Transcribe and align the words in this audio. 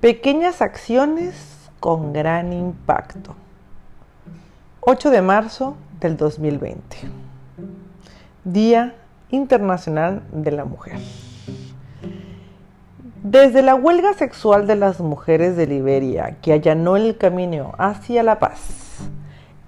Pequeñas 0.00 0.62
acciones 0.62 1.34
con 1.80 2.12
gran 2.12 2.52
impacto. 2.52 3.34
8 4.78 5.10
de 5.10 5.22
marzo 5.22 5.74
del 5.98 6.16
2020. 6.16 6.78
Día 8.44 8.94
Internacional 9.30 10.22
de 10.30 10.52
la 10.52 10.64
Mujer. 10.64 11.00
Desde 13.24 13.60
la 13.60 13.74
huelga 13.74 14.14
sexual 14.14 14.68
de 14.68 14.76
las 14.76 15.00
mujeres 15.00 15.56
de 15.56 15.66
Liberia, 15.66 16.36
que 16.42 16.52
allanó 16.52 16.96
el 16.96 17.18
camino 17.18 17.72
hacia 17.76 18.22
la 18.22 18.38
paz, 18.38 18.98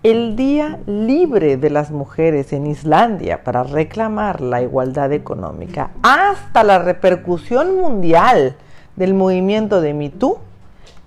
el 0.04 0.36
Día 0.36 0.78
Libre 0.86 1.56
de 1.56 1.70
las 1.70 1.90
Mujeres 1.90 2.52
en 2.52 2.68
Islandia 2.68 3.42
para 3.42 3.64
reclamar 3.64 4.40
la 4.40 4.62
igualdad 4.62 5.12
económica, 5.12 5.90
hasta 6.02 6.62
la 6.62 6.78
repercusión 6.78 7.74
mundial 7.74 8.54
del 9.00 9.14
movimiento 9.14 9.80
de 9.80 9.94
MeToo, 9.94 10.40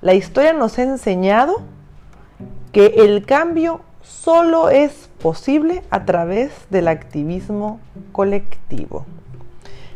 la 0.02 0.16
historia 0.16 0.52
nos 0.52 0.80
ha 0.80 0.82
enseñado 0.84 1.62
que 2.72 2.88
el 2.98 3.24
cambio 3.24 3.82
solo 4.02 4.72
es 4.72 5.12
posible 5.22 5.84
a 5.92 6.04
través 6.04 6.52
del 6.72 6.88
activismo 6.88 7.80
colectivo. 8.12 9.06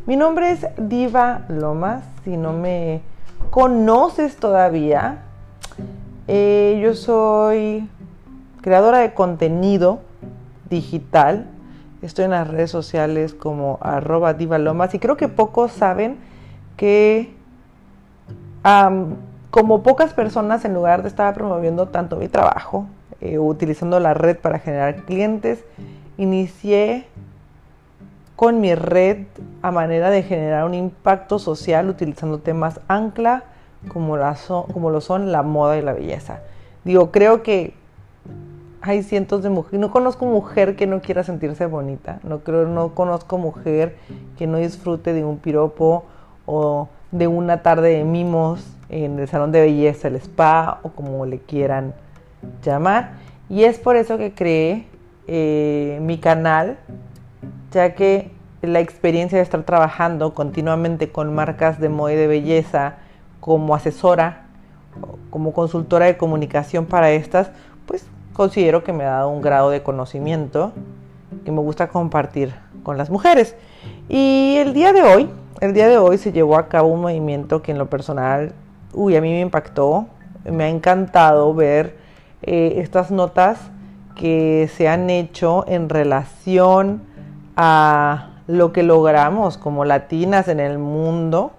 Mi 0.05 0.15
nombre 0.15 0.51
es 0.51 0.67
Diva 0.77 1.45
Lomas, 1.49 2.03
si 2.23 2.37
no 2.37 2.53
me 2.53 3.01
conoces 3.49 4.35
todavía, 4.35 5.23
eh, 6.27 6.79
yo 6.83 6.93
soy 6.93 7.89
creadora 8.61 8.99
de 8.99 9.15
contenido 9.15 10.01
digital, 10.69 11.47
estoy 12.03 12.25
en 12.25 12.31
las 12.31 12.47
redes 12.47 12.69
sociales 12.69 13.33
como 13.33 13.79
arroba 13.81 14.35
Diva 14.35 14.59
Lomas 14.59 14.93
y 14.93 14.99
creo 14.99 15.17
que 15.17 15.29
pocos 15.29 15.71
saben 15.71 16.17
que 16.77 17.36
como 19.49 19.83
pocas 19.83 20.13
personas, 20.13 20.65
en 20.65 20.73
lugar 20.73 21.01
de 21.01 21.09
estar 21.09 21.33
promoviendo 21.33 21.87
tanto 21.87 22.17
mi 22.17 22.27
trabajo, 22.27 22.85
eh, 23.21 23.39
utilizando 23.39 23.99
la 23.99 24.13
red 24.13 24.37
para 24.37 24.59
generar 24.59 25.03
clientes, 25.03 25.63
inicié 26.17 27.07
con 28.35 28.61
mi 28.61 28.75
red 28.75 29.25
a 29.63 29.71
manera 29.71 30.11
de 30.11 30.21
generar 30.21 30.65
un 30.65 30.75
impacto 30.75 31.39
social 31.39 31.89
utilizando 31.89 32.39
temas 32.39 32.79
ancla 32.87 33.43
como, 33.87 34.17
como 34.73 34.89
lo 34.89 35.01
son 35.01 35.31
la 35.31 35.41
moda 35.43 35.77
y 35.77 35.81
la 35.81 35.93
belleza. 35.93 36.41
Digo, 36.83 37.11
creo 37.11 37.41
que 37.41 37.73
hay 38.81 39.03
cientos 39.03 39.43
de 39.43 39.49
mujeres, 39.49 39.79
no 39.79 39.91
conozco 39.91 40.25
mujer 40.25 40.75
que 40.75 40.87
no 40.87 41.01
quiera 41.01 41.23
sentirse 41.23 41.65
bonita, 41.65 42.19
no 42.23 42.39
creo, 42.39 42.67
no 42.67 42.93
conozco 42.93 43.37
mujer 43.37 43.97
que 44.37 44.47
no 44.47 44.57
disfrute 44.57 45.13
de 45.13 45.25
un 45.25 45.39
piropo 45.39 46.05
o 46.45 46.89
de 47.11 47.27
una 47.27 47.61
tarde 47.61 47.97
de 47.97 48.03
mimos 48.03 48.65
en 48.89 49.19
el 49.19 49.27
salón 49.27 49.51
de 49.51 49.61
belleza, 49.61 50.07
el 50.07 50.15
spa 50.15 50.79
o 50.83 50.89
como 50.89 51.25
le 51.25 51.39
quieran 51.39 51.93
llamar. 52.63 53.11
Y 53.49 53.63
es 53.63 53.79
por 53.79 53.95
eso 53.95 54.17
que 54.17 54.33
creé 54.33 54.87
eh, 55.27 55.99
mi 56.01 56.17
canal, 56.17 56.77
ya 57.71 57.95
que 57.95 58.31
la 58.61 58.79
experiencia 58.79 59.37
de 59.37 59.43
estar 59.43 59.63
trabajando 59.63 60.33
continuamente 60.33 61.11
con 61.11 61.33
marcas 61.33 61.79
de 61.79 61.89
moda 61.89 62.13
y 62.13 62.15
de 62.15 62.27
belleza 62.27 62.95
como 63.39 63.75
asesora, 63.75 64.45
como 65.29 65.53
consultora 65.53 66.05
de 66.05 66.17
comunicación 66.17 66.85
para 66.85 67.11
estas, 67.11 67.51
pues 67.85 68.05
considero 68.33 68.83
que 68.83 68.93
me 68.93 69.03
ha 69.03 69.11
dado 69.11 69.29
un 69.29 69.41
grado 69.41 69.69
de 69.69 69.83
conocimiento 69.83 70.73
que 71.45 71.51
me 71.51 71.59
gusta 71.59 71.87
compartir 71.87 72.53
con 72.83 72.97
las 72.97 73.09
mujeres. 73.09 73.55
Y 74.09 74.55
el 74.57 74.73
día 74.73 74.93
de 74.93 75.01
hoy 75.01 75.29
el 75.59 75.73
día 75.73 75.87
de 75.87 75.97
hoy 75.97 76.17
se 76.17 76.31
llevó 76.31 76.57
a 76.57 76.67
cabo 76.67 76.89
un 76.89 77.01
movimiento 77.01 77.61
que 77.61 77.71
en 77.71 77.77
lo 77.77 77.89
personal, 77.89 78.53
uy, 78.93 79.15
a 79.15 79.21
mí 79.21 79.31
me 79.31 79.41
impactó. 79.41 80.07
Me 80.45 80.65
ha 80.65 80.69
encantado 80.69 81.53
ver 81.53 81.97
eh, 82.43 82.75
estas 82.77 83.11
notas 83.11 83.59
que 84.15 84.69
se 84.75 84.87
han 84.87 85.09
hecho 85.09 85.65
en 85.67 85.89
relación 85.89 87.01
a 87.55 88.29
lo 88.47 88.71
que 88.71 88.83
logramos 88.83 89.57
como 89.57 89.83
latinas 89.83 90.47
en 90.47 90.59
el 90.59 90.77
mundo. 90.77 91.53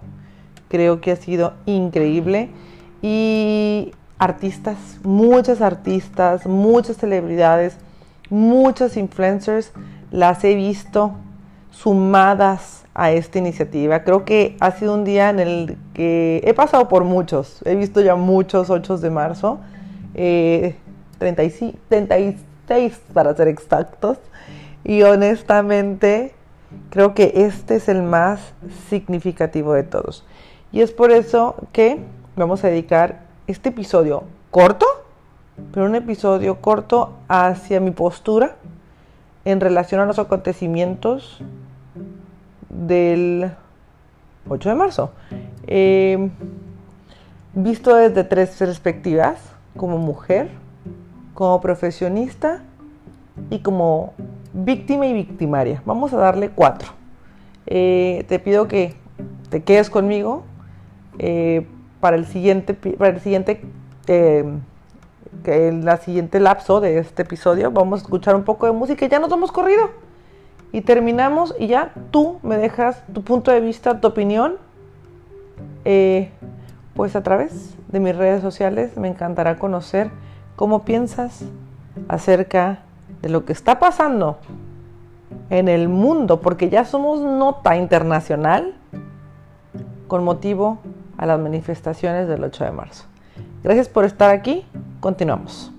Creo 0.69 1.01
que 1.01 1.11
ha 1.11 1.15
sido 1.15 1.53
increíble. 1.65 2.49
Y 3.01 3.91
artistas, 4.17 4.77
muchas 5.03 5.61
artistas, 5.61 6.45
muchas 6.45 6.97
celebridades, 6.97 7.77
muchas 8.29 8.97
influencers, 8.97 9.71
las 10.11 10.43
he 10.43 10.55
visto 10.55 11.13
sumadas 11.71 12.78
a 12.99 13.11
esta 13.11 13.39
iniciativa. 13.39 14.03
Creo 14.03 14.25
que 14.25 14.57
ha 14.59 14.71
sido 14.71 14.93
un 14.93 15.05
día 15.05 15.29
en 15.29 15.39
el 15.39 15.77
que 15.93 16.41
he 16.43 16.53
pasado 16.53 16.89
por 16.89 17.05
muchos, 17.05 17.61
he 17.65 17.75
visto 17.75 18.01
ya 18.01 18.15
muchos 18.15 18.69
8 18.69 18.97
de 18.97 19.09
marzo, 19.09 19.59
36, 20.13 21.73
eh, 21.89 22.91
para 23.13 23.33
ser 23.35 23.47
exactos, 23.47 24.17
y 24.83 25.01
honestamente 25.03 26.33
creo 26.89 27.13
que 27.13 27.31
este 27.35 27.75
es 27.75 27.87
el 27.87 28.03
más 28.03 28.53
significativo 28.89 29.73
de 29.73 29.83
todos. 29.83 30.25
Y 30.73 30.81
es 30.81 30.91
por 30.91 31.11
eso 31.11 31.55
que 31.71 31.99
vamos 32.35 32.65
a 32.65 32.67
dedicar 32.67 33.21
este 33.47 33.69
episodio 33.69 34.25
corto, 34.51 34.85
pero 35.73 35.85
un 35.85 35.95
episodio 35.95 36.59
corto 36.59 37.13
hacia 37.29 37.79
mi 37.79 37.91
postura 37.91 38.57
en 39.45 39.61
relación 39.61 40.01
a 40.01 40.05
los 40.05 40.19
acontecimientos 40.19 41.41
del 42.69 43.51
8 44.47 44.69
de 44.69 44.75
marzo. 44.75 45.11
Eh, 45.67 46.29
visto 47.53 47.95
desde 47.95 48.23
tres 48.23 48.55
perspectivas, 48.57 49.39
como 49.75 49.97
mujer, 49.97 50.49
como 51.33 51.61
profesionista 51.61 52.63
y 53.49 53.59
como 53.59 54.13
víctima 54.53 55.07
y 55.07 55.13
victimaria. 55.13 55.81
Vamos 55.85 56.13
a 56.13 56.17
darle 56.17 56.49
cuatro. 56.49 56.89
Eh, 57.65 58.25
te 58.27 58.39
pido 58.39 58.67
que 58.67 58.95
te 59.49 59.63
quedes 59.63 59.89
conmigo 59.89 60.43
eh, 61.17 61.67
para 61.99 62.15
el 62.15 62.25
siguiente, 62.25 62.73
para 62.73 63.11
el 63.11 63.21
siguiente, 63.21 63.61
que 64.05 65.67
en 65.67 65.85
la 65.85 65.97
siguiente 65.97 66.39
lapso 66.39 66.81
de 66.81 66.97
este 66.97 67.21
episodio 67.21 67.71
vamos 67.71 67.99
a 67.99 68.03
escuchar 68.03 68.35
un 68.35 68.43
poco 68.43 68.65
de 68.65 68.71
música 68.71 69.05
y 69.05 69.09
ya 69.09 69.19
nos 69.19 69.31
hemos 69.31 69.51
corrido 69.51 69.89
y 70.71 70.81
terminamos 70.81 71.55
y 71.57 71.67
ya 71.67 71.93
tú 72.11 72.39
me 72.43 72.57
dejas 72.57 73.03
tu 73.13 73.23
punto 73.23 73.51
de 73.51 73.59
vista, 73.59 73.99
tu 73.99 74.07
opinión, 74.07 74.55
eh, 75.85 76.29
pues 76.93 77.15
a 77.15 77.23
través 77.23 77.75
de 77.87 77.99
mis 77.99 78.15
redes 78.15 78.41
sociales 78.41 78.97
me 78.97 79.07
encantará 79.07 79.57
conocer 79.57 80.11
cómo 80.55 80.83
piensas 80.83 81.43
acerca 82.07 82.79
de 83.21 83.29
lo 83.29 83.45
que 83.45 83.53
está 83.53 83.79
pasando 83.79 84.37
en 85.49 85.67
el 85.67 85.89
mundo, 85.89 86.41
porque 86.41 86.69
ya 86.69 86.85
somos 86.85 87.21
nota 87.21 87.75
internacional 87.75 88.75
con 90.07 90.23
motivo 90.23 90.79
a 91.17 91.25
las 91.25 91.39
manifestaciones 91.39 92.27
del 92.27 92.43
8 92.43 92.65
de 92.65 92.71
marzo. 92.71 93.05
Gracias 93.63 93.89
por 93.89 94.05
estar 94.05 94.29
aquí, 94.29 94.65
continuamos. 94.99 95.71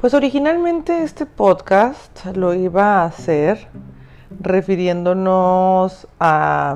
Pues 0.00 0.14
originalmente 0.14 1.02
este 1.02 1.26
podcast 1.26 2.24
lo 2.34 2.54
iba 2.54 3.02
a 3.02 3.04
hacer 3.04 3.68
refiriéndonos 4.40 6.08
a, 6.18 6.74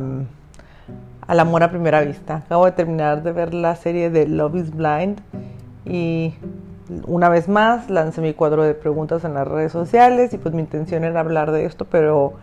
al 1.26 1.40
amor 1.40 1.62
a 1.62 1.70
primera 1.70 2.02
vista. 2.02 2.36
Acabo 2.44 2.66
de 2.66 2.72
terminar 2.72 3.22
de 3.22 3.32
ver 3.32 3.54
la 3.54 3.76
serie 3.76 4.10
de 4.10 4.28
Love 4.28 4.56
is 4.56 4.76
Blind 4.76 5.20
y 5.86 6.34
una 7.06 7.30
vez 7.30 7.48
más 7.48 7.88
lancé 7.88 8.20
mi 8.20 8.34
cuadro 8.34 8.62
de 8.62 8.74
preguntas 8.74 9.24
en 9.24 9.32
las 9.32 9.48
redes 9.48 9.72
sociales 9.72 10.34
y 10.34 10.36
pues 10.36 10.54
mi 10.54 10.60
intención 10.60 11.02
era 11.02 11.20
hablar 11.20 11.50
de 11.50 11.64
esto, 11.64 11.86
pero 11.86 12.34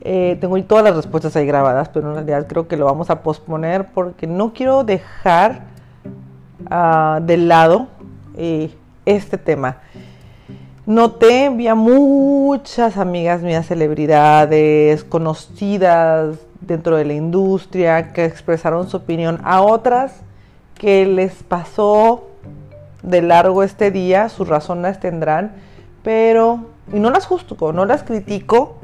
eh, 0.00 0.38
tengo 0.40 0.58
todas 0.64 0.84
las 0.84 0.96
respuestas 0.96 1.36
ahí 1.36 1.44
grabadas, 1.44 1.90
pero 1.90 2.08
en 2.08 2.14
realidad 2.14 2.46
creo 2.48 2.66
que 2.66 2.78
lo 2.78 2.86
vamos 2.86 3.10
a 3.10 3.22
posponer 3.22 3.88
porque 3.92 4.26
no 4.26 4.54
quiero 4.54 4.84
dejar 4.84 5.64
uh, 6.70 7.22
de 7.22 7.36
lado 7.36 7.88
eh, 8.38 8.70
este 9.08 9.38
tema. 9.38 9.78
Noté, 10.86 11.50
vi 11.50 11.68
a 11.68 11.74
muchas 11.74 12.96
amigas 12.96 13.42
mías, 13.42 13.66
celebridades, 13.66 15.04
conocidas 15.04 16.38
dentro 16.60 16.96
de 16.96 17.04
la 17.04 17.12
industria, 17.12 18.12
que 18.12 18.24
expresaron 18.24 18.88
su 18.88 18.96
opinión. 18.96 19.38
A 19.44 19.60
otras 19.60 20.22
que 20.74 21.04
les 21.04 21.42
pasó 21.42 22.28
de 23.02 23.22
largo 23.22 23.62
este 23.62 23.90
día, 23.90 24.28
sus 24.28 24.48
razones 24.48 24.98
tendrán, 25.00 25.52
pero, 26.02 26.66
y 26.92 26.98
no 27.00 27.10
las 27.10 27.26
juzgo, 27.26 27.72
no 27.72 27.84
las 27.84 28.02
critico, 28.02 28.78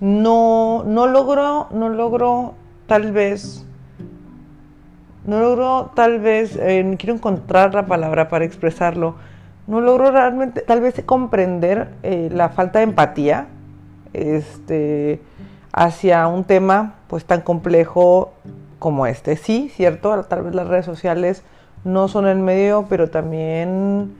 no, 0.00 0.82
no 0.86 1.06
logro, 1.06 1.68
no 1.72 1.88
logro 1.90 2.54
tal 2.86 3.12
vez, 3.12 3.66
no 5.26 5.40
logro 5.40 5.90
tal 5.94 6.20
vez, 6.20 6.56
eh, 6.56 6.96
quiero 6.98 7.14
encontrar 7.14 7.74
la 7.74 7.86
palabra 7.86 8.28
para 8.28 8.44
expresarlo, 8.44 9.16
no 9.70 9.80
logro 9.80 10.10
realmente, 10.10 10.62
tal 10.62 10.80
vez 10.80 11.00
comprender 11.06 11.90
eh, 12.02 12.28
la 12.32 12.48
falta 12.48 12.80
de 12.80 12.86
empatía 12.86 13.46
este, 14.12 15.20
hacia 15.72 16.26
un 16.26 16.42
tema 16.42 16.94
pues 17.06 17.24
tan 17.24 17.40
complejo 17.42 18.32
como 18.80 19.06
este. 19.06 19.36
Sí, 19.36 19.70
cierto, 19.72 20.24
tal 20.24 20.42
vez 20.42 20.56
las 20.56 20.66
redes 20.66 20.84
sociales 20.84 21.44
no 21.84 22.08
son 22.08 22.26
el 22.26 22.38
medio, 22.38 22.86
pero 22.88 23.10
también 23.10 24.12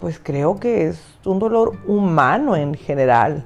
pues 0.00 0.18
creo 0.20 0.58
que 0.58 0.88
es 0.88 1.00
un 1.24 1.38
dolor 1.38 1.76
humano 1.86 2.56
en 2.56 2.74
general. 2.74 3.44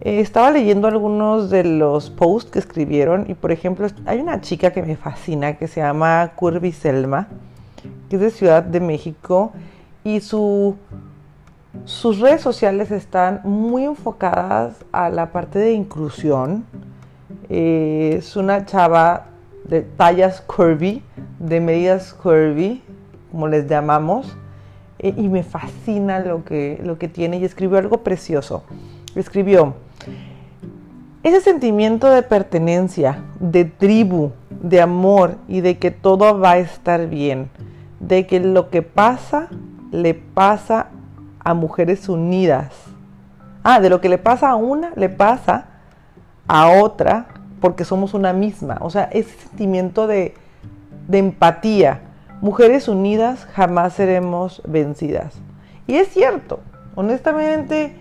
Eh, 0.00 0.20
estaba 0.20 0.52
leyendo 0.52 0.86
algunos 0.86 1.50
de 1.50 1.64
los 1.64 2.08
posts 2.08 2.52
que 2.52 2.60
escribieron 2.60 3.28
y 3.28 3.34
por 3.34 3.50
ejemplo 3.50 3.88
hay 4.06 4.20
una 4.20 4.40
chica 4.42 4.70
que 4.70 4.84
me 4.84 4.94
fascina 4.94 5.54
que 5.54 5.66
se 5.66 5.80
llama 5.80 6.34
Curvy 6.36 6.70
Selma, 6.70 7.26
que 8.08 8.14
es 8.14 8.22
de 8.22 8.30
Ciudad 8.30 8.62
de 8.62 8.78
México 8.78 9.52
y 10.04 10.20
su, 10.20 10.76
sus 11.84 12.18
redes 12.20 12.40
sociales 12.40 12.90
están 12.90 13.40
muy 13.44 13.84
enfocadas 13.84 14.84
a 14.92 15.10
la 15.10 15.32
parte 15.32 15.58
de 15.58 15.72
inclusión. 15.72 16.64
Eh, 17.48 18.16
es 18.18 18.36
una 18.36 18.64
chava 18.64 19.26
de 19.64 19.82
tallas 19.82 20.40
curvy, 20.40 21.02
de 21.38 21.60
medidas 21.60 22.14
curvy, 22.14 22.82
como 23.30 23.48
les 23.48 23.66
llamamos, 23.66 24.36
eh, 24.98 25.14
y 25.16 25.28
me 25.28 25.42
fascina 25.42 26.20
lo 26.20 26.44
que, 26.44 26.80
lo 26.82 26.98
que 26.98 27.08
tiene 27.08 27.38
y 27.38 27.44
escribió 27.44 27.78
algo 27.78 28.02
precioso. 28.02 28.64
Escribió, 29.14 29.74
ese 31.22 31.40
sentimiento 31.40 32.10
de 32.10 32.22
pertenencia, 32.22 33.24
de 33.40 33.64
tribu, 33.64 34.32
de 34.62 34.80
amor 34.80 35.36
y 35.48 35.60
de 35.60 35.78
que 35.78 35.90
todo 35.90 36.38
va 36.38 36.52
a 36.52 36.58
estar 36.58 37.08
bien, 37.08 37.50
de 38.00 38.26
que 38.26 38.40
lo 38.40 38.70
que 38.70 38.82
pasa 38.82 39.48
le 39.90 40.14
pasa 40.14 40.88
a 41.44 41.54
mujeres 41.54 42.08
unidas. 42.08 42.72
Ah, 43.62 43.80
de 43.80 43.90
lo 43.90 44.00
que 44.00 44.08
le 44.08 44.18
pasa 44.18 44.50
a 44.50 44.56
una, 44.56 44.92
le 44.96 45.08
pasa 45.08 45.66
a 46.46 46.68
otra 46.82 47.26
porque 47.60 47.84
somos 47.84 48.14
una 48.14 48.32
misma. 48.32 48.78
O 48.80 48.90
sea, 48.90 49.04
ese 49.04 49.36
sentimiento 49.38 50.06
de, 50.06 50.34
de 51.08 51.18
empatía. 51.18 52.00
Mujeres 52.40 52.86
unidas 52.88 53.46
jamás 53.52 53.94
seremos 53.94 54.62
vencidas. 54.66 55.34
Y 55.86 55.96
es 55.96 56.08
cierto, 56.08 56.60
honestamente, 56.94 57.96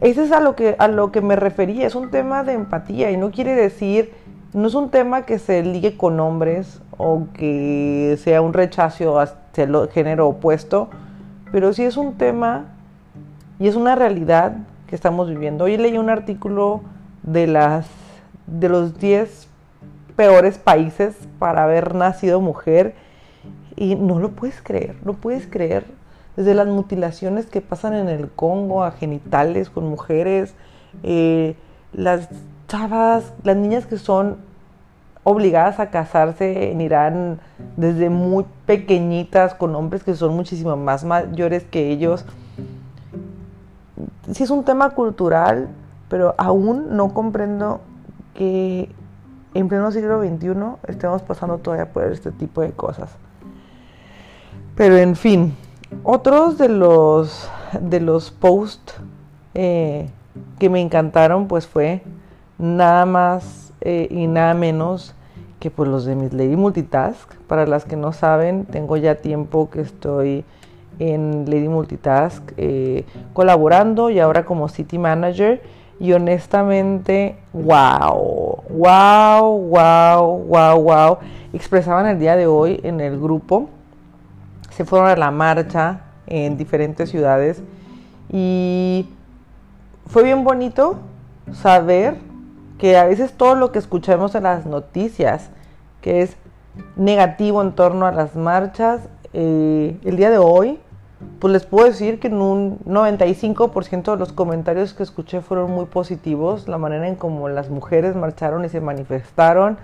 eso 0.00 0.22
es 0.22 0.32
a 0.32 0.40
lo, 0.40 0.56
que, 0.56 0.74
a 0.78 0.88
lo 0.88 1.12
que 1.12 1.20
me 1.20 1.36
refería. 1.36 1.86
Es 1.86 1.94
un 1.94 2.10
tema 2.10 2.42
de 2.42 2.54
empatía 2.54 3.10
y 3.10 3.16
no 3.16 3.30
quiere 3.30 3.54
decir, 3.54 4.12
no 4.52 4.66
es 4.66 4.74
un 4.74 4.90
tema 4.90 5.22
que 5.22 5.38
se 5.38 5.62
ligue 5.62 5.96
con 5.96 6.18
hombres 6.18 6.80
o 6.96 7.26
que 7.34 8.18
sea 8.22 8.40
un 8.40 8.52
rechazo 8.52 9.20
hacia 9.20 9.64
el 9.64 9.88
género 9.90 10.28
opuesto 10.28 10.88
pero 11.52 11.72
sí 11.72 11.84
es 11.84 11.96
un 11.96 12.14
tema 12.14 12.66
y 13.58 13.68
es 13.68 13.76
una 13.76 13.94
realidad 13.94 14.56
que 14.86 14.94
estamos 14.94 15.28
viviendo. 15.28 15.64
Hoy 15.64 15.76
leí 15.76 15.98
un 15.98 16.10
artículo 16.10 16.82
de, 17.22 17.46
las, 17.46 17.86
de 18.46 18.68
los 18.68 18.98
10 18.98 19.48
peores 20.16 20.58
países 20.58 21.16
para 21.38 21.64
haber 21.64 21.94
nacido 21.94 22.40
mujer 22.40 22.94
y 23.76 23.94
no 23.94 24.18
lo 24.18 24.30
puedes 24.30 24.60
creer, 24.62 24.96
no 25.04 25.14
puedes 25.14 25.46
creer. 25.46 25.84
Desde 26.36 26.54
las 26.54 26.68
mutilaciones 26.68 27.46
que 27.46 27.60
pasan 27.60 27.94
en 27.94 28.08
el 28.08 28.30
Congo 28.30 28.84
a 28.84 28.92
genitales 28.92 29.70
con 29.70 29.88
mujeres, 29.88 30.54
eh, 31.02 31.56
las 31.92 32.28
chavas, 32.68 33.32
las 33.42 33.56
niñas 33.56 33.86
que 33.86 33.98
son 33.98 34.47
obligadas 35.28 35.78
a 35.78 35.90
casarse 35.90 36.70
en 36.70 36.80
Irán 36.80 37.38
desde 37.76 38.08
muy 38.08 38.46
pequeñitas 38.64 39.54
con 39.54 39.74
hombres 39.76 40.02
que 40.02 40.14
son 40.14 40.34
muchísimo 40.34 40.74
más 40.76 41.04
mayores 41.04 41.64
que 41.64 41.90
ellos. 41.90 42.24
Sí 44.32 44.42
es 44.42 44.50
un 44.50 44.64
tema 44.64 44.90
cultural, 44.90 45.68
pero 46.08 46.34
aún 46.38 46.96
no 46.96 47.12
comprendo 47.12 47.82
que 48.34 48.88
en 49.52 49.68
pleno 49.68 49.92
siglo 49.92 50.22
XXI 50.22 50.52
estemos 50.86 51.20
pasando 51.20 51.58
todavía 51.58 51.92
por 51.92 52.04
este 52.04 52.32
tipo 52.32 52.62
de 52.62 52.72
cosas. 52.72 53.10
Pero 54.76 54.96
en 54.96 55.14
fin, 55.14 55.54
otros 56.04 56.56
de 56.56 56.70
los 56.70 57.50
de 57.82 58.00
los 58.00 58.30
posts 58.30 58.94
eh, 59.52 60.08
que 60.58 60.70
me 60.70 60.80
encantaron 60.80 61.48
pues 61.48 61.66
fue 61.66 62.02
nada 62.56 63.04
más 63.04 63.74
eh, 63.82 64.08
y 64.10 64.26
nada 64.26 64.54
menos 64.54 65.14
que 65.58 65.70
pues 65.70 65.88
los 65.88 66.04
de 66.04 66.14
Miss 66.14 66.32
Lady 66.32 66.56
Multitask. 66.56 67.34
Para 67.46 67.66
las 67.66 67.84
que 67.84 67.96
no 67.96 68.12
saben, 68.12 68.64
tengo 68.64 68.96
ya 68.96 69.16
tiempo 69.16 69.70
que 69.70 69.80
estoy 69.80 70.44
en 70.98 71.44
Lady 71.46 71.68
Multitask 71.68 72.42
eh, 72.56 73.04
colaborando 73.32 74.10
y 74.10 74.20
ahora 74.20 74.44
como 74.44 74.68
City 74.68 74.98
Manager. 74.98 75.62
Y 76.00 76.12
honestamente, 76.12 77.36
wow, 77.52 78.62
wow, 78.70 79.58
wow, 79.58 80.44
wow, 80.44 80.80
wow. 80.80 81.18
Expresaban 81.52 82.06
el 82.06 82.20
día 82.20 82.36
de 82.36 82.46
hoy 82.46 82.80
en 82.84 83.00
el 83.00 83.18
grupo. 83.18 83.68
Se 84.70 84.84
fueron 84.84 85.08
a 85.08 85.16
la 85.16 85.32
marcha 85.32 86.02
en 86.28 86.56
diferentes 86.56 87.10
ciudades. 87.10 87.62
Y 88.30 89.08
fue 90.06 90.22
bien 90.22 90.44
bonito 90.44 90.98
saber 91.52 92.27
que 92.78 92.96
a 92.96 93.04
veces 93.04 93.32
todo 93.32 93.54
lo 93.54 93.72
que 93.72 93.78
escuchamos 93.78 94.34
en 94.34 94.44
las 94.44 94.64
noticias, 94.64 95.50
que 96.00 96.22
es 96.22 96.36
negativo 96.96 97.60
en 97.60 97.72
torno 97.72 98.06
a 98.06 98.12
las 98.12 98.36
marchas, 98.36 99.08
eh, 99.32 99.98
el 100.04 100.16
día 100.16 100.30
de 100.30 100.38
hoy, 100.38 100.78
pues 101.40 101.52
les 101.52 101.66
puedo 101.66 101.86
decir 101.86 102.20
que 102.20 102.28
en 102.28 102.40
un 102.40 102.78
95% 102.80 104.12
de 104.12 104.16
los 104.16 104.32
comentarios 104.32 104.94
que 104.94 105.02
escuché 105.02 105.40
fueron 105.40 105.72
muy 105.72 105.86
positivos, 105.86 106.68
la 106.68 106.78
manera 106.78 107.08
en 107.08 107.16
cómo 107.16 107.48
las 107.48 107.70
mujeres 107.70 108.14
marcharon 108.14 108.64
y 108.64 108.68
se 108.68 108.80
manifestaron, 108.80 109.78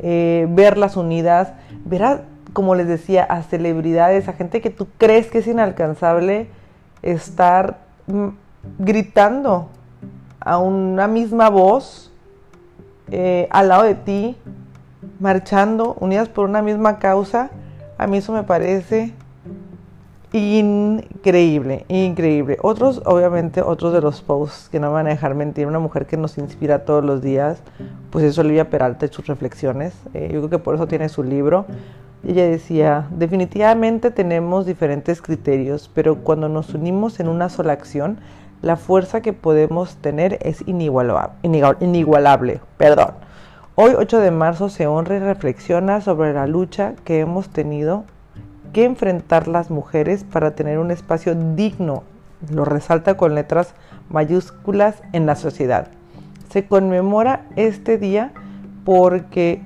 eh, 0.00 0.46
verlas 0.50 0.98
unidas, 0.98 1.54
ver 1.86 2.04
a, 2.04 2.22
como 2.52 2.74
les 2.74 2.86
decía, 2.86 3.24
a 3.24 3.42
celebridades, 3.42 4.28
a 4.28 4.34
gente 4.34 4.60
que 4.60 4.70
tú 4.70 4.86
crees 4.98 5.28
que 5.28 5.38
es 5.38 5.46
inalcanzable, 5.46 6.48
estar 7.00 7.78
mm, 8.06 8.28
gritando 8.78 9.68
a 10.40 10.58
una 10.58 11.08
misma 11.08 11.48
voz 11.48 12.12
eh, 13.10 13.48
al 13.50 13.68
lado 13.68 13.84
de 13.84 13.94
ti, 13.94 14.36
marchando, 15.20 15.96
unidas 16.00 16.28
por 16.28 16.48
una 16.48 16.62
misma 16.62 16.98
causa, 16.98 17.50
a 17.98 18.06
mí 18.06 18.18
eso 18.18 18.32
me 18.32 18.42
parece 18.42 19.12
increíble, 20.32 21.84
increíble. 21.88 22.58
Otros, 22.60 23.02
obviamente, 23.04 23.62
otros 23.62 23.92
de 23.92 24.00
los 24.00 24.20
posts 24.20 24.68
que 24.68 24.80
no 24.80 24.92
van 24.92 25.06
a 25.06 25.10
dejar 25.10 25.34
mentir, 25.34 25.66
una 25.66 25.78
mujer 25.78 26.06
que 26.06 26.16
nos 26.16 26.38
inspira 26.38 26.84
todos 26.84 27.04
los 27.04 27.22
días, 27.22 27.58
pues 28.10 28.24
es 28.24 28.36
Olivia 28.38 28.68
Peralta 28.68 29.06
y 29.06 29.08
sus 29.10 29.26
reflexiones. 29.26 29.94
Eh, 30.12 30.30
yo 30.32 30.40
creo 30.40 30.50
que 30.50 30.58
por 30.58 30.74
eso 30.74 30.88
tiene 30.88 31.08
su 31.08 31.22
libro. 31.22 31.66
Ella 32.26 32.48
decía, 32.48 33.06
definitivamente 33.10 34.10
tenemos 34.10 34.64
diferentes 34.64 35.20
criterios, 35.20 35.90
pero 35.92 36.16
cuando 36.20 36.48
nos 36.48 36.72
unimos 36.72 37.20
en 37.20 37.28
una 37.28 37.50
sola 37.50 37.74
acción, 37.74 38.18
la 38.62 38.76
fuerza 38.76 39.20
que 39.20 39.34
podemos 39.34 39.96
tener 39.96 40.38
es 40.40 40.64
inigualable. 40.66 42.60
perdón. 42.78 43.10
Hoy 43.74 43.92
8 43.96 44.20
de 44.20 44.30
marzo 44.30 44.68
se 44.68 44.86
honra 44.86 45.16
y 45.16 45.18
reflexiona 45.18 46.00
sobre 46.00 46.32
la 46.32 46.46
lucha 46.46 46.94
que 47.04 47.20
hemos 47.20 47.48
tenido 47.50 48.04
que 48.72 48.84
enfrentar 48.84 49.48
las 49.48 49.70
mujeres 49.70 50.24
para 50.24 50.54
tener 50.54 50.78
un 50.78 50.90
espacio 50.90 51.34
digno, 51.34 52.04
lo 52.50 52.64
resalta 52.64 53.16
con 53.16 53.34
letras 53.34 53.74
mayúsculas 54.08 55.02
en 55.12 55.26
la 55.26 55.36
sociedad. 55.36 55.88
Se 56.50 56.66
conmemora 56.66 57.46
este 57.56 57.98
día 57.98 58.32
porque 58.84 59.60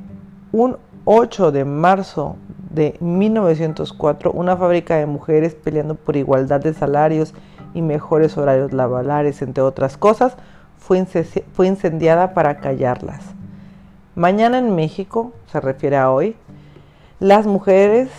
un 0.53 0.77
8 1.11 1.53
de 1.53 1.65
marzo 1.65 2.37
de 2.69 2.99
1904, 3.01 4.31
una 4.31 4.59
fábrica 4.59 4.97
de 4.97 5.07
mujeres 5.07 5.55
peleando 5.55 5.95
por 5.95 6.19
igualdad 6.19 6.61
de 6.61 6.75
salarios 6.75 7.33
y 7.73 7.81
mejores 7.81 8.37
horarios 8.37 8.75
laborales, 8.75 9.41
entre 9.41 9.63
otras 9.63 9.97
cosas, 9.97 10.37
fue, 10.77 10.99
incendiada 11.67 12.35
para 12.35 12.59
callarlas. 12.59 13.23
Mañana 14.17 14.59
en 14.59 14.77
México, 14.77 15.33
se 15.51 15.61
refiere 15.61 15.97
a 15.97 16.11
hoy, 16.11 16.37
las 17.21 17.47
mujeres 17.47 18.11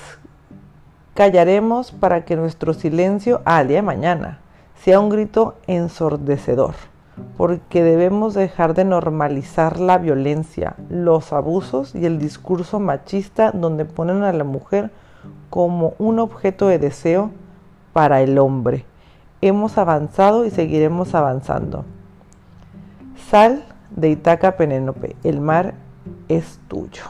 callaremos 1.14 1.92
para 1.92 2.26
que 2.26 2.36
nuestro 2.36 2.74
silencio 2.74 3.44
al 3.46 3.68
día 3.68 3.78
de 3.78 3.84
mañana 3.84 4.40
sea 4.84 5.00
un 5.00 5.10
grito 5.10 5.58
ensordecedor, 5.68 6.74
porque 7.38 7.84
debemos 7.84 8.34
dejar 8.34 8.74
de 8.74 8.86
normalizar 8.86 9.80
la 9.80 9.98
violencia, 9.98 10.76
los 10.90 11.34
abusos 11.34 11.96
y 11.96 12.06
el 12.06 12.20
discurso 12.20 12.80
machista 12.80 13.52
donde 13.52 13.86
ponen 13.86 14.24
a 14.24 14.34
la 14.34 14.44
mujer 14.44 14.92
como 15.50 15.94
un 16.00 16.20
objeto 16.20 16.68
de 16.68 16.80
deseo 16.80 17.32
para 17.94 18.22
el 18.22 18.38
hombre 18.38 18.86
hemos 19.42 19.78
avanzado 19.78 20.46
y 20.46 20.52
seguiremos 20.52 21.16
avanzando. 21.16 21.86
Sal 23.30 23.64
de 23.92 24.10
Itaca 24.10 24.58
Penélope, 24.58 25.16
el 25.24 25.40
mar 25.40 25.76
es 26.28 26.60
tuyo. 26.68 27.04